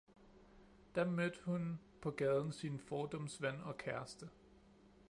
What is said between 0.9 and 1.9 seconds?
Da mødte hun